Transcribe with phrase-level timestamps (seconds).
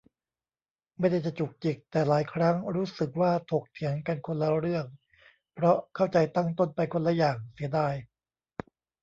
[0.99, 4.85] ไม่ได้จะจุกจิก แต่หลายครั้งรู้สึกว่าถกเถียงกันคนละเรื่อง
[5.53, 7.93] เพราะเข้าใจตั้งต้นไปคนละอย่าง เสียดาย